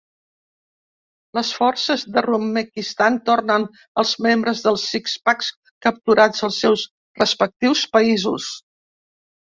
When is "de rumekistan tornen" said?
2.15-3.69